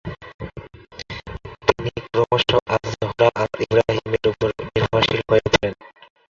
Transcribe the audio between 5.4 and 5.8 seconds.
পড়েন।